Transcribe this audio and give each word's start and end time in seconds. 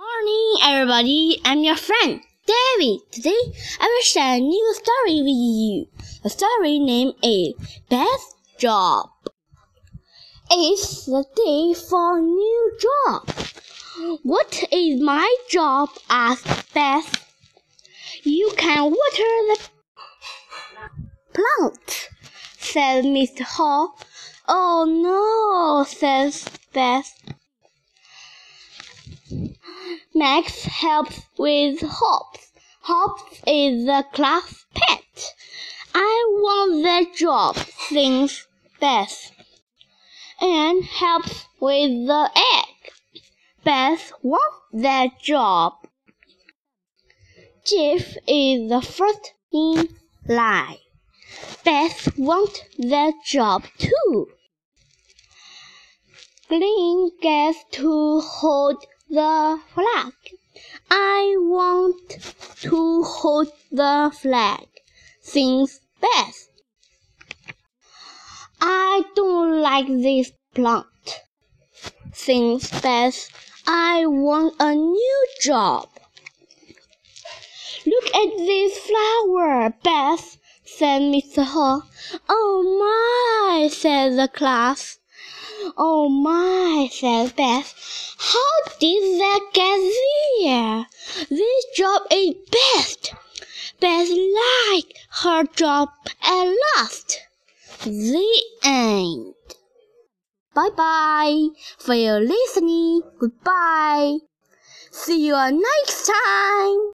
Morning, 0.00 0.54
everybody. 0.62 1.42
I'm 1.44 1.62
your 1.62 1.76
friend, 1.76 2.22
David. 2.46 3.00
Today, 3.12 3.42
I 3.78 3.84
will 3.84 4.02
share 4.02 4.36
a 4.36 4.40
new 4.40 4.74
story 4.74 5.20
with 5.20 5.36
you. 5.36 5.88
The 6.22 6.30
story 6.30 6.78
name 6.78 7.12
is 7.22 7.52
Beth's 7.90 8.34
Job. 8.56 9.10
It's 10.50 11.04
the 11.04 11.26
day 11.36 11.78
for 11.78 12.16
a 12.16 12.22
new 12.22 12.78
job. 12.80 13.28
What 14.22 14.64
is 14.72 15.02
my 15.02 15.28
job? 15.50 15.90
asked 16.08 16.72
Beth. 16.72 17.30
You 18.22 18.54
can 18.56 18.84
water 18.84 19.32
the 19.50 19.58
plant, 21.34 22.08
said 22.58 23.04
Mr. 23.04 23.42
Hall. 23.42 23.98
Oh 24.48 24.86
no, 24.88 25.84
says 25.84 26.48
Beth. 26.72 27.12
Max 30.20 30.64
helps 30.64 31.22
with 31.38 31.80
Hops. 31.80 32.52
Hops 32.82 33.40
is 33.46 33.86
the 33.86 34.04
class 34.12 34.66
pet. 34.74 35.32
I 35.94 36.26
want 36.28 36.82
that 36.82 37.14
job, 37.16 37.56
thinks 37.56 38.46
Beth. 38.78 39.32
Ann 40.38 40.82
helps 40.82 41.46
with 41.58 42.06
the 42.06 42.30
egg. 42.36 42.92
Beth 43.64 44.12
wants 44.22 44.58
that 44.74 45.18
job. 45.22 45.72
Jeff 47.64 48.14
is 48.28 48.68
the 48.68 48.82
first 48.82 49.32
in 49.54 49.88
line. 50.28 50.76
Beth 51.64 52.18
wants 52.18 52.60
that 52.76 53.14
job 53.24 53.64
too. 53.78 54.28
Glenn 56.50 57.10
gets 57.22 57.64
to 57.70 58.20
hold 58.20 58.84
the 59.10 59.60
flag. 59.74 60.12
I 60.88 61.34
want 61.36 62.10
to 62.60 63.02
hold 63.02 63.48
the 63.72 64.12
flag, 64.14 64.68
sings 65.20 65.80
Beth. 66.00 66.48
I 68.60 69.02
don't 69.16 69.62
like 69.62 69.88
this 69.88 70.30
plant, 70.54 70.86
sings 72.12 72.70
Beth. 72.80 73.28
I 73.66 74.06
want 74.06 74.54
a 74.60 74.74
new 74.76 75.26
job. 75.40 75.88
Look 77.84 78.06
at 78.14 78.36
this 78.36 78.78
flower, 78.78 79.74
Beth, 79.82 80.36
said 80.64 81.02
Mr. 81.02 81.42
Hall. 81.42 81.82
Oh 82.28 82.62
my, 82.78 83.68
said 83.68 84.16
the 84.16 84.28
class. 84.28 84.99
Oh 85.76 86.08
my, 86.08 86.88
said 86.90 87.36
Beth. 87.36 87.74
How 88.18 88.52
did 88.78 89.20
that 89.20 89.40
get 89.52 89.80
there? 90.40 90.86
This 91.28 91.64
job 91.76 92.02
is 92.10 92.34
best. 92.50 93.14
Beth 93.80 94.08
liked 94.08 94.94
her 95.22 95.44
job 95.44 95.90
at 96.22 96.54
last. 96.76 97.20
The 97.84 98.42
end. 98.64 99.34
Bye 100.54 100.70
bye 100.76 101.48
for 101.78 101.94
your 101.94 102.20
listening. 102.20 103.02
Goodbye. 103.18 104.18
See 104.90 105.26
you 105.26 105.34
next 105.34 106.06
time. 106.06 106.80